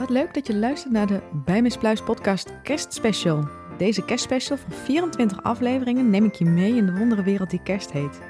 Wat 0.00 0.10
leuk 0.10 0.34
dat 0.34 0.46
je 0.46 0.56
luistert 0.56 0.92
naar 0.92 1.06
de 1.06 1.20
Bij 1.32 1.62
Miss 1.62 1.76
Pluis 1.76 2.02
podcast 2.02 2.52
kerstspecial. 2.62 3.48
Deze 3.78 4.04
kerstspecial 4.04 4.58
van 4.58 4.72
24 4.72 5.42
afleveringen 5.42 6.10
neem 6.10 6.24
ik 6.24 6.34
je 6.34 6.44
mee 6.44 6.76
in 6.76 6.86
de 6.86 6.92
wondere 6.92 7.22
wereld 7.22 7.50
die 7.50 7.62
kerst 7.62 7.92
heet. 7.92 8.20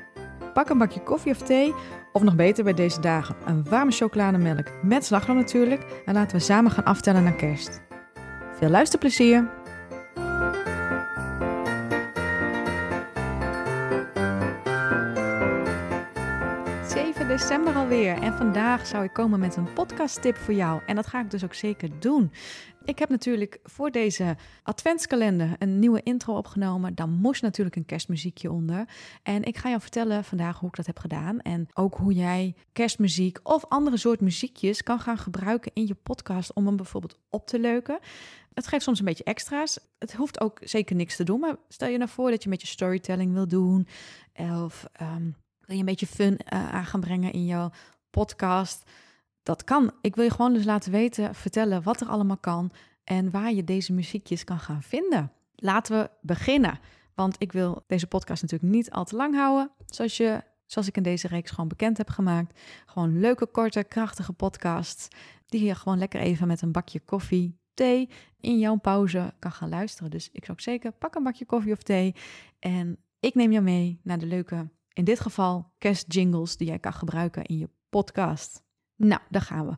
Pak 0.54 0.68
een 0.68 0.79
bakje 0.79 1.02
koffie 1.02 1.32
of 1.32 1.38
thee, 1.38 1.75
of 2.12 2.22
nog 2.22 2.36
beter 2.36 2.64
bij 2.64 2.75
deze 2.75 3.00
dagen, 3.00 3.36
een 3.46 3.64
warme 3.64 3.91
chocolademelk 3.91 4.66
met 4.82 5.04
slagroom 5.04 5.36
natuurlijk. 5.36 6.02
En 6.04 6.14
laten 6.14 6.36
we 6.36 6.43
samen 6.43 6.70
gaan 6.70 6.84
aftellen 6.84 7.22
naar 7.22 7.36
kerst. 7.36 7.82
Veel 8.59 8.71
luisterplezier! 8.71 9.59
December 17.30 17.74
alweer 17.74 18.22
en 18.22 18.32
vandaag 18.32 18.86
zou 18.86 19.04
ik 19.04 19.12
komen 19.12 19.40
met 19.40 19.57
een 19.57 19.72
podcasttip 19.72 20.36
voor 20.36 20.54
jou. 20.54 20.82
En 20.86 20.94
dat 20.94 21.07
ga 21.07 21.21
ik 21.21 21.30
dus 21.30 21.44
ook 21.44 21.54
zeker 21.54 22.00
doen. 22.00 22.32
Ik 22.84 22.98
heb 22.98 23.08
natuurlijk 23.08 23.58
voor 23.62 23.90
deze 23.90 24.36
adventskalender 24.62 25.57
een 25.58 25.79
nieuwe 25.79 26.02
intro 26.02 26.36
opgenomen. 26.36 26.94
Dan 26.94 27.11
moest 27.11 27.43
natuurlijk 27.43 27.76
een 27.76 27.86
kerstmuziekje 27.86 28.50
onder. 28.50 28.88
En 29.22 29.43
ik 29.43 29.57
ga 29.57 29.68
jou 29.68 29.80
vertellen 29.80 30.24
vandaag 30.24 30.58
hoe 30.58 30.68
ik 30.68 30.76
dat 30.76 30.86
heb 30.86 30.98
gedaan. 30.98 31.40
En 31.40 31.66
ook 31.74 31.94
hoe 31.94 32.12
jij 32.12 32.55
kerstmuziek 32.72 33.38
of 33.42 33.64
andere 33.69 33.97
soort 33.97 34.20
muziekjes 34.20 34.83
kan 34.83 35.00
gaan 35.00 35.19
gebruiken 35.19 35.70
in 35.74 35.86
je 35.86 35.94
podcast 35.94 36.52
om 36.52 36.66
hem 36.66 36.77
bijvoorbeeld 36.77 37.19
op 37.28 37.47
te 37.47 37.58
leuken. 37.58 37.98
Het 38.55 38.66
geeft 38.66 38.84
soms 38.84 38.98
een 38.98 39.05
beetje 39.05 39.24
extra's. 39.24 39.78
Het 39.98 40.12
hoeft 40.12 40.41
ook 40.41 40.60
zeker 40.62 40.97
niks 40.97 41.16
te 41.16 41.24
doen. 41.24 41.41
Maar 41.41 41.56
stel 41.69 41.88
je 41.88 41.98
nou 41.98 42.10
voor 42.10 42.30
dat 42.30 42.42
je 42.42 42.48
met 42.48 42.60
je 42.60 42.66
storytelling 42.66 43.33
wil 43.33 43.48
doen. 43.48 43.86
Of 44.64 44.84
ehm, 44.92 45.30
wil 45.70 45.78
je 45.78 45.84
een 45.84 45.97
beetje 45.97 46.14
fun 46.14 46.33
uh, 46.33 46.72
aan 46.72 46.86
gaan 46.86 47.00
brengen 47.00 47.33
in 47.33 47.44
jouw 47.44 47.70
podcast 48.10 48.91
dat 49.42 49.64
kan. 49.64 49.92
Ik 50.00 50.14
wil 50.14 50.24
je 50.24 50.30
gewoon 50.30 50.52
dus 50.52 50.64
laten 50.64 50.92
weten, 50.92 51.34
vertellen 51.34 51.82
wat 51.82 52.00
er 52.00 52.06
allemaal 52.06 52.36
kan 52.36 52.72
en 53.04 53.30
waar 53.30 53.52
je 53.52 53.64
deze 53.64 53.92
muziekjes 53.92 54.44
kan 54.44 54.58
gaan 54.58 54.82
vinden. 54.82 55.32
Laten 55.54 55.98
we 55.98 56.10
beginnen. 56.20 56.78
Want 57.14 57.36
ik 57.38 57.52
wil 57.52 57.84
deze 57.86 58.06
podcast 58.06 58.42
natuurlijk 58.42 58.72
niet 58.72 58.90
al 58.90 59.04
te 59.04 59.16
lang 59.16 59.34
houden. 59.34 59.70
Zoals, 59.86 60.16
je, 60.16 60.42
zoals 60.66 60.88
ik 60.88 60.96
in 60.96 61.02
deze 61.02 61.28
reeks 61.28 61.50
gewoon 61.50 61.68
bekend 61.68 61.96
heb 61.96 62.08
gemaakt. 62.08 62.60
Gewoon 62.86 63.20
leuke, 63.20 63.46
korte, 63.46 63.84
krachtige 63.84 64.32
podcasts. 64.32 65.08
Die 65.46 65.64
je 65.64 65.74
gewoon 65.74 65.98
lekker 65.98 66.20
even 66.20 66.46
met 66.46 66.62
een 66.62 66.72
bakje 66.72 67.00
koffie, 67.00 67.58
thee 67.74 68.08
in 68.40 68.58
jouw 68.58 68.77
pauze 68.77 69.34
kan 69.38 69.52
gaan 69.52 69.68
luisteren. 69.68 70.10
Dus 70.10 70.28
ik 70.32 70.44
zou 70.44 70.52
ook 70.52 70.60
zeker 70.60 70.92
pak 70.92 71.14
een 71.14 71.22
bakje 71.22 71.46
koffie 71.46 71.72
of 71.72 71.82
thee. 71.82 72.14
En 72.58 72.98
ik 73.20 73.34
neem 73.34 73.52
jou 73.52 73.64
mee 73.64 74.00
naar 74.02 74.18
de 74.18 74.27
leuke, 74.27 74.68
in 74.92 75.05
dit 75.05 75.20
geval 75.20 75.72
kerstjingles 75.78 76.56
die 76.56 76.66
jij 76.66 76.78
kan 76.78 76.92
gebruiken 76.92 77.44
in 77.44 77.58
je 77.58 77.70
podcast. 77.88 78.62
Nou, 78.96 79.20
daar 79.30 79.42
gaan 79.42 79.66
we. 79.66 79.77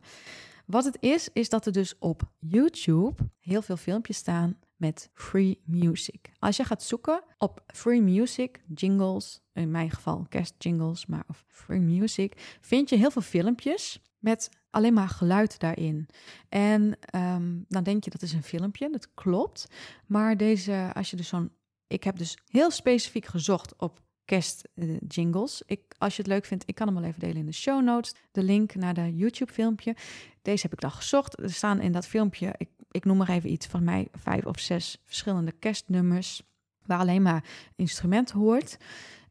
Wat 0.65 0.85
het 0.85 0.97
is, 0.99 1.29
is 1.33 1.49
dat 1.49 1.65
er 1.65 1.71
dus 1.71 1.97
op 1.99 2.31
YouTube 2.39 3.29
heel 3.39 3.61
veel 3.61 3.77
filmpjes 3.77 4.17
staan 4.17 4.59
met 4.75 5.09
free 5.13 5.61
music. 5.65 6.31
Als 6.39 6.57
je 6.57 6.63
gaat 6.63 6.83
zoeken 6.83 7.23
op 7.37 7.63
free 7.67 8.01
music, 8.01 8.63
jingles, 8.73 9.41
in 9.53 9.71
mijn 9.71 9.91
geval 9.91 10.25
kerstjingles, 10.29 11.05
maar 11.05 11.23
of 11.27 11.43
free 11.47 11.79
music, 11.79 12.57
vind 12.61 12.89
je 12.89 12.95
heel 12.95 13.11
veel 13.11 13.21
filmpjes 13.21 14.01
met 14.19 14.49
alleen 14.69 14.93
maar 14.93 15.09
geluid 15.09 15.59
daarin. 15.59 16.07
En 16.49 16.97
um, 17.15 17.65
dan 17.67 17.83
denk 17.83 18.03
je 18.03 18.09
dat 18.09 18.21
is 18.21 18.33
een 18.33 18.43
filmpje, 18.43 18.89
dat 18.89 19.13
klopt. 19.13 19.67
Maar 20.05 20.37
deze, 20.37 20.91
als 20.93 21.09
je 21.09 21.15
dus 21.15 21.27
zo'n, 21.27 21.51
ik 21.87 22.03
heb 22.03 22.17
dus 22.17 22.37
heel 22.45 22.71
specifiek 22.71 23.25
gezocht 23.25 23.75
op 23.77 24.01
kerstjingles. 24.25 25.63
ik, 25.65 25.81
als 25.97 26.15
je 26.15 26.21
het 26.21 26.31
leuk 26.31 26.45
vindt, 26.45 26.63
ik 26.67 26.75
kan 26.75 26.87
hem 26.87 26.95
wel 26.95 27.05
even 27.05 27.19
delen 27.19 27.37
in 27.37 27.45
de 27.45 27.51
show 27.51 27.83
notes. 27.83 28.15
De 28.31 28.43
link 28.43 28.75
naar 28.75 28.93
de 28.93 29.15
YouTube-filmpje. 29.15 29.95
Deze 30.41 30.61
heb 30.61 30.73
ik 30.73 30.79
dan 30.79 30.91
gezocht. 30.91 31.39
Er 31.39 31.53
staan 31.53 31.81
in 31.81 31.91
dat 31.91 32.07
filmpje, 32.07 32.53
ik, 32.57 32.69
ik 32.91 33.05
noem 33.05 33.17
maar 33.17 33.29
even 33.29 33.51
iets 33.51 33.65
van 33.65 33.83
mij, 33.83 34.07
vijf 34.11 34.45
of 34.45 34.59
zes 34.59 35.01
verschillende 35.03 35.51
kerstnummers. 35.51 36.41
Waar 36.85 36.99
alleen 36.99 37.21
maar 37.21 37.43
instrument 37.75 38.31
hoort. 38.31 38.77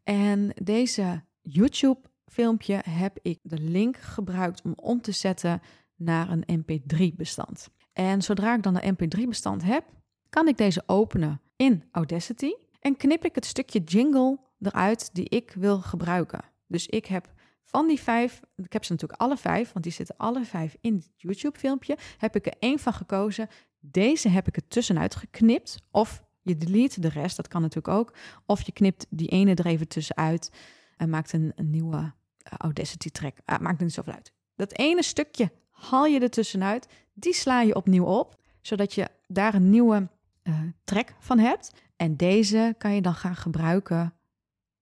En 0.04 0.52
deze 0.62 1.22
YouTube-filmpje 1.42 2.80
heb 2.88 3.18
ik 3.22 3.38
de 3.42 3.58
link 3.58 3.96
gebruikt 3.96 4.62
om 4.62 4.72
om 4.76 5.00
te 5.00 5.12
zetten 5.12 5.60
naar 5.96 6.28
een 6.30 6.64
MP3-bestand. 6.64 7.68
En 7.92 8.22
zodra 8.22 8.54
ik 8.54 8.62
dan 8.62 8.80
een 8.80 8.96
MP3-bestand 8.96 9.62
heb, 9.62 9.84
kan 10.28 10.48
ik 10.48 10.56
deze 10.56 10.82
openen 10.86 11.40
in 11.56 11.84
Audacity. 11.90 12.52
En 12.80 12.96
knip 12.96 13.24
ik 13.24 13.34
het 13.34 13.44
stukje 13.44 13.80
jingle 13.80 14.38
eruit 14.62 15.10
die 15.14 15.28
ik 15.28 15.52
wil 15.54 15.80
gebruiken. 15.80 16.40
Dus 16.66 16.86
ik 16.86 17.06
heb 17.06 17.32
van 17.64 17.88
die 17.88 18.00
vijf, 18.00 18.40
ik 18.56 18.72
heb 18.72 18.84
ze 18.84 18.92
natuurlijk 18.92 19.20
alle 19.20 19.36
vijf, 19.36 19.72
want 19.72 19.84
die 19.84 19.94
zitten 19.94 20.16
alle 20.16 20.44
vijf 20.44 20.76
in 20.80 20.94
het 20.94 21.10
YouTube-filmpje, 21.16 21.96
heb 22.18 22.36
ik 22.36 22.46
er 22.46 22.54
één 22.58 22.78
van 22.78 22.92
gekozen. 22.92 23.48
Deze 23.80 24.28
heb 24.28 24.46
ik 24.48 24.56
er 24.56 24.68
tussenuit 24.68 25.14
geknipt. 25.14 25.82
Of 25.90 26.24
je 26.42 26.56
delete 26.56 27.00
de 27.00 27.08
rest, 27.08 27.36
dat 27.36 27.48
kan 27.48 27.60
natuurlijk 27.60 27.94
ook. 27.94 28.14
Of 28.46 28.62
je 28.62 28.72
knipt 28.72 29.06
die 29.10 29.28
ene 29.28 29.54
er 29.54 29.66
even 29.66 29.88
tussenuit 29.88 30.50
en 30.96 31.10
maakt 31.10 31.32
een, 31.32 31.52
nieuwe 31.56 31.96
uh, 31.96 32.12
Audacity-track. 32.56 33.36
Uh, 33.46 33.58
maakt 33.58 33.78
er 33.78 33.84
niet 33.84 33.94
zoveel 33.94 34.12
uit. 34.12 34.32
Dat 34.56 34.78
ene 34.78 35.02
stukje 35.02 35.52
haal 35.70 36.06
je 36.06 36.20
er 36.20 36.30
tussenuit, 36.30 36.86
die 37.12 37.34
sla 37.34 37.60
je 37.60 37.74
opnieuw 37.74 38.04
op, 38.04 38.36
zodat 38.60 38.94
je 38.94 39.08
daar 39.26 39.54
een 39.54 39.70
nieuwe 39.70 40.08
uh, 40.42 40.60
track 40.84 41.14
van 41.18 41.38
hebt. 41.38 41.70
En 41.96 42.16
deze 42.16 42.74
kan 42.78 42.94
je 42.94 43.02
dan 43.02 43.14
gaan 43.14 43.36
gebruiken 43.36 44.14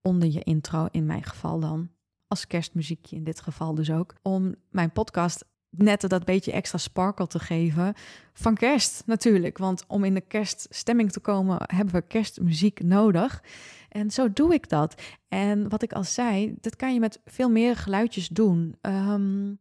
onder 0.02 0.28
je 0.28 0.42
intro, 0.42 0.88
in 0.90 1.06
mijn 1.06 1.24
geval 1.24 1.60
dan. 1.60 1.90
Als 2.26 2.46
kerstmuziekje 2.46 3.16
in 3.16 3.24
dit 3.24 3.40
geval 3.40 3.74
dus 3.74 3.90
ook. 3.90 4.14
Om 4.22 4.54
mijn 4.70 4.92
podcast 4.92 5.44
net 5.70 6.00
dat 6.00 6.24
beetje 6.24 6.52
extra 6.52 6.78
sparkle 6.78 7.26
te 7.26 7.38
geven 7.38 7.94
van 8.32 8.54
kerst 8.54 9.02
natuurlijk. 9.06 9.58
Want 9.58 9.84
om 9.86 10.04
in 10.04 10.14
de 10.14 10.20
kerststemming 10.20 11.12
te 11.12 11.20
komen 11.20 11.58
hebben 11.66 11.94
we 11.94 12.02
kerstmuziek 12.02 12.82
nodig. 12.82 13.42
En 13.88 14.10
zo 14.10 14.32
doe 14.32 14.54
ik 14.54 14.68
dat. 14.68 15.02
En 15.28 15.68
wat 15.68 15.82
ik 15.82 15.92
al 15.92 16.04
zei, 16.04 16.54
dat 16.60 16.76
kan 16.76 16.94
je 16.94 17.00
met 17.00 17.20
veel 17.24 17.50
meer 17.50 17.76
geluidjes 17.76 18.28
doen. 18.28 18.76
Um, 18.82 19.58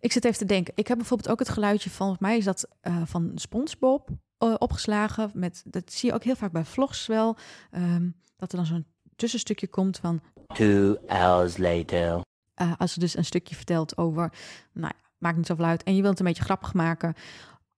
ik 0.00 0.12
zit 0.12 0.24
even 0.24 0.38
te 0.38 0.44
denken. 0.44 0.72
Ik 0.76 0.88
heb 0.88 0.96
bijvoorbeeld 0.96 1.30
ook 1.30 1.38
het 1.38 1.48
geluidje 1.48 1.90
van, 1.90 2.06
volgens 2.06 2.28
mij 2.28 2.36
is 2.36 2.44
dat 2.44 2.68
uh, 2.82 3.02
van 3.04 3.32
SpongeBob 3.34 4.08
uh, 4.10 4.54
opgeslagen. 4.58 5.30
Met, 5.34 5.62
dat 5.66 5.92
zie 5.92 6.08
je 6.08 6.14
ook 6.14 6.24
heel 6.24 6.36
vaak 6.36 6.52
bij 6.52 6.64
vlogs 6.64 7.06
wel. 7.06 7.36
Um, 7.72 8.20
dat 8.36 8.52
er 8.52 8.56
dan 8.56 8.66
zo'n 8.66 8.86
tussenstukje 9.22 9.68
komt 9.68 9.98
van. 9.98 10.20
Two 10.46 10.96
hours 11.06 11.56
later. 11.56 12.20
Uh, 12.62 12.72
als 12.78 12.92
ze 12.92 12.98
dus 12.98 13.16
een 13.16 13.24
stukje 13.24 13.54
vertelt 13.54 13.96
over. 13.96 14.32
Nou 14.72 14.92
ja, 14.96 15.08
maakt 15.18 15.36
niet 15.36 15.46
zoveel 15.46 15.64
uit. 15.64 15.82
En 15.82 15.94
je 15.94 16.00
wilt 16.00 16.10
het 16.10 16.20
een 16.20 16.26
beetje 16.26 16.42
grappig 16.42 16.74
maken. 16.74 17.14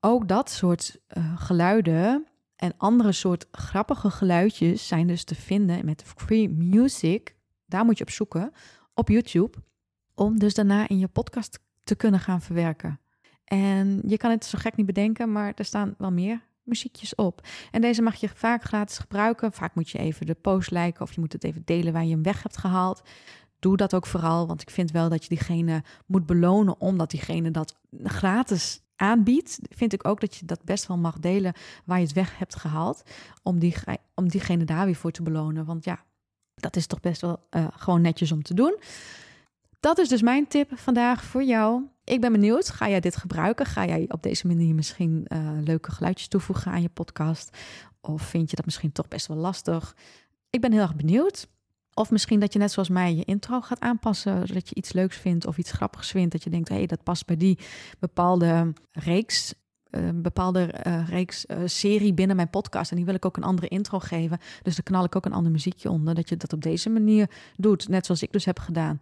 Ook 0.00 0.28
dat 0.28 0.50
soort 0.50 0.98
uh, 1.16 1.40
geluiden 1.40 2.26
en 2.56 2.74
andere 2.76 3.12
soort 3.12 3.46
grappige 3.50 4.10
geluidjes 4.10 4.88
zijn 4.88 5.06
dus 5.06 5.24
te 5.24 5.34
vinden 5.34 5.84
met 5.84 6.02
free 6.16 6.48
music. 6.48 7.36
Daar 7.66 7.84
moet 7.84 7.98
je 7.98 8.04
op 8.04 8.10
zoeken 8.10 8.52
op 8.94 9.08
YouTube. 9.08 9.58
Om 10.14 10.38
dus 10.38 10.54
daarna 10.54 10.88
in 10.88 10.98
je 10.98 11.08
podcast 11.08 11.58
te 11.82 11.94
kunnen 11.94 12.20
gaan 12.20 12.40
verwerken. 12.40 13.00
En 13.44 14.00
je 14.06 14.16
kan 14.16 14.30
het 14.30 14.44
zo 14.44 14.58
gek 14.58 14.76
niet 14.76 14.86
bedenken, 14.86 15.32
maar 15.32 15.52
er 15.54 15.64
staan 15.64 15.94
wel 15.98 16.12
meer 16.12 16.42
muziekjes 16.64 17.14
op. 17.14 17.46
En 17.70 17.80
deze 17.80 18.02
mag 18.02 18.14
je 18.14 18.28
vaak 18.28 18.62
gratis 18.62 18.98
gebruiken. 18.98 19.52
Vaak 19.52 19.74
moet 19.74 19.90
je 19.90 19.98
even 19.98 20.26
de 20.26 20.34
post 20.34 20.70
liken 20.70 21.02
of 21.02 21.12
je 21.12 21.20
moet 21.20 21.32
het 21.32 21.44
even 21.44 21.62
delen 21.64 21.92
waar 21.92 22.04
je 22.04 22.10
hem 22.10 22.22
weg 22.22 22.42
hebt 22.42 22.56
gehaald. 22.56 23.02
Doe 23.58 23.76
dat 23.76 23.94
ook 23.94 24.06
vooral, 24.06 24.46
want 24.46 24.62
ik 24.62 24.70
vind 24.70 24.90
wel 24.90 25.08
dat 25.08 25.22
je 25.22 25.28
diegene 25.28 25.82
moet 26.06 26.26
belonen 26.26 26.80
omdat 26.80 27.10
diegene 27.10 27.50
dat 27.50 27.76
gratis 28.02 28.82
aanbiedt. 28.96 29.58
Vind 29.70 29.92
ik 29.92 30.08
ook 30.08 30.20
dat 30.20 30.36
je 30.36 30.46
dat 30.46 30.64
best 30.64 30.86
wel 30.86 30.98
mag 30.98 31.18
delen 31.18 31.52
waar 31.84 31.98
je 31.98 32.04
het 32.04 32.14
weg 32.14 32.38
hebt 32.38 32.56
gehaald. 32.56 33.02
Om, 33.42 33.58
die, 33.58 33.74
om 34.14 34.28
diegene 34.28 34.64
daar 34.64 34.84
weer 34.84 34.94
voor 34.94 35.10
te 35.10 35.22
belonen. 35.22 35.64
Want 35.64 35.84
ja, 35.84 36.04
dat 36.54 36.76
is 36.76 36.86
toch 36.86 37.00
best 37.00 37.20
wel 37.20 37.46
uh, 37.50 37.66
gewoon 37.70 38.00
netjes 38.00 38.32
om 38.32 38.42
te 38.42 38.54
doen. 38.54 38.76
Dat 39.84 39.98
is 39.98 40.08
dus 40.08 40.22
mijn 40.22 40.46
tip 40.48 40.70
vandaag 40.74 41.24
voor 41.24 41.42
jou. 41.42 41.82
Ik 42.04 42.20
ben 42.20 42.32
benieuwd, 42.32 42.70
ga 42.70 42.88
jij 42.88 43.00
dit 43.00 43.16
gebruiken? 43.16 43.66
Ga 43.66 43.86
jij 43.86 44.04
op 44.08 44.22
deze 44.22 44.46
manier 44.46 44.74
misschien 44.74 45.26
uh, 45.28 45.50
leuke 45.64 45.90
geluidjes 45.90 46.28
toevoegen 46.28 46.72
aan 46.72 46.82
je 46.82 46.88
podcast? 46.88 47.56
Of 48.00 48.22
vind 48.22 48.50
je 48.50 48.56
dat 48.56 48.64
misschien 48.64 48.92
toch 48.92 49.08
best 49.08 49.26
wel 49.26 49.36
lastig? 49.36 49.96
Ik 50.50 50.60
ben 50.60 50.72
heel 50.72 50.80
erg 50.80 50.96
benieuwd. 50.96 51.48
Of 51.94 52.10
misschien 52.10 52.40
dat 52.40 52.52
je 52.52 52.58
net 52.58 52.72
zoals 52.72 52.88
mij 52.88 53.14
je 53.14 53.24
intro 53.24 53.60
gaat 53.60 53.80
aanpassen, 53.80 54.46
zodat 54.46 54.68
je 54.68 54.74
iets 54.74 54.92
leuks 54.92 55.16
vindt 55.16 55.46
of 55.46 55.58
iets 55.58 55.72
grappigs 55.72 56.10
vindt. 56.10 56.32
Dat 56.32 56.42
je 56.42 56.50
denkt, 56.50 56.68
hé, 56.68 56.74
hey, 56.74 56.86
dat 56.86 57.02
past 57.02 57.26
bij 57.26 57.36
die 57.36 57.58
bepaalde 57.98 58.72
reeks 58.92 59.54
een 59.90 60.22
bepaalde 60.22 60.74
uh, 60.86 61.08
reeks 61.08 61.46
serie 61.64 62.14
binnen 62.14 62.36
mijn 62.36 62.50
podcast. 62.50 62.90
En 62.90 62.96
die 62.96 63.04
wil 63.04 63.14
ik 63.14 63.24
ook 63.24 63.36
een 63.36 63.42
andere 63.42 63.68
intro 63.68 63.98
geven. 63.98 64.38
Dus 64.62 64.74
dan 64.74 64.84
knal 64.84 65.04
ik 65.04 65.16
ook 65.16 65.24
een 65.24 65.32
ander 65.32 65.52
muziekje 65.52 65.90
onder. 65.90 66.14
Dat 66.14 66.28
je 66.28 66.36
dat 66.36 66.52
op 66.52 66.62
deze 66.62 66.90
manier 66.90 67.30
doet. 67.56 67.88
Net 67.88 68.06
zoals 68.06 68.22
ik 68.22 68.32
dus 68.32 68.44
heb 68.44 68.58
gedaan. 68.58 69.00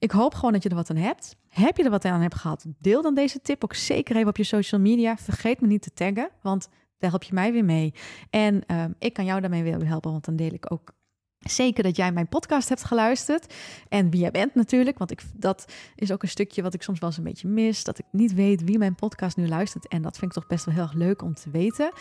Ik 0.00 0.10
hoop 0.10 0.34
gewoon 0.34 0.52
dat 0.52 0.62
je 0.62 0.68
er 0.68 0.74
wat 0.74 0.90
aan 0.90 0.96
hebt. 0.96 1.36
Heb 1.48 1.76
je 1.76 1.84
er 1.84 1.90
wat 1.90 2.04
aan 2.04 2.20
hebt 2.20 2.34
gehad? 2.34 2.66
Deel 2.78 3.02
dan 3.02 3.14
deze 3.14 3.40
tip 3.40 3.64
ook 3.64 3.74
zeker 3.74 4.16
even 4.16 4.28
op 4.28 4.36
je 4.36 4.44
social 4.44 4.80
media. 4.80 5.16
Vergeet 5.16 5.60
me 5.60 5.66
niet 5.66 5.82
te 5.82 5.92
taggen, 5.92 6.30
want 6.42 6.68
daar 6.98 7.10
help 7.10 7.22
je 7.22 7.34
mij 7.34 7.52
weer 7.52 7.64
mee. 7.64 7.94
En 8.30 8.62
uh, 8.66 8.84
ik 8.98 9.12
kan 9.12 9.24
jou 9.24 9.40
daarmee 9.40 9.62
weer 9.62 9.86
helpen, 9.86 10.10
want 10.10 10.24
dan 10.24 10.36
deel 10.36 10.52
ik 10.52 10.72
ook 10.72 10.92
Zeker 11.40 11.82
dat 11.82 11.96
jij 11.96 12.12
mijn 12.12 12.28
podcast 12.28 12.68
hebt 12.68 12.84
geluisterd. 12.84 13.54
En 13.88 14.10
wie 14.10 14.20
jij 14.20 14.30
bent 14.30 14.54
natuurlijk. 14.54 14.98
Want 14.98 15.10
ik, 15.10 15.22
dat 15.34 15.72
is 15.94 16.12
ook 16.12 16.22
een 16.22 16.28
stukje 16.28 16.62
wat 16.62 16.74
ik 16.74 16.82
soms 16.82 16.98
wel 16.98 17.08
eens 17.08 17.18
een 17.18 17.24
beetje 17.24 17.48
mis. 17.48 17.84
Dat 17.84 17.98
ik 17.98 18.04
niet 18.10 18.34
weet 18.34 18.64
wie 18.64 18.78
mijn 18.78 18.94
podcast 18.94 19.36
nu 19.36 19.48
luistert. 19.48 19.88
En 19.88 20.02
dat 20.02 20.18
vind 20.18 20.30
ik 20.30 20.38
toch 20.38 20.46
best 20.46 20.64
wel 20.64 20.74
heel 20.74 20.82
erg 20.82 20.92
leuk 20.92 21.22
om 21.22 21.34
te 21.34 21.50
weten. 21.50 21.92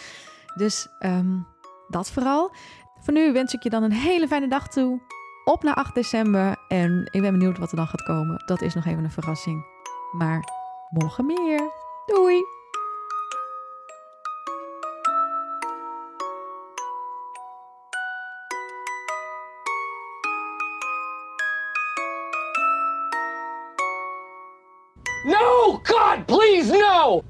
Dus 0.56 0.88
ehm, 1.00 1.38
dat 1.88 2.12
vooral. 2.12 2.52
Voor 3.00 3.14
nu 3.14 3.34
wens 3.34 3.54
ik 3.54 3.64
je 3.64 3.70
dan 3.70 3.84
een 3.84 3.92
hele 3.92 4.28
fijne 4.28 4.48
dag 4.48 4.68
toe. 4.68 5.02
Op 5.50 5.64
naar 5.64 5.76
8 5.76 5.96
december. 5.96 6.56
En 6.68 7.10
ik 7.12 7.22
ben 7.22 7.32
benieuwd 7.32 7.58
wat 7.58 7.72
er 7.72 7.78
dan 7.78 7.88
gaat 7.88 8.04
komen. 8.04 8.44
Dat 8.46 8.62
is 8.62 8.74
nog 8.74 8.86
even 8.86 9.04
een 9.04 9.12
verrassing. 9.12 9.66
Maar 10.12 10.44
morgen 10.90 11.26
meer. 11.26 11.72
Doei! 12.06 12.44
No! 25.24 25.80
God, 25.84 26.26
please, 26.26 26.72
no! 26.72 27.29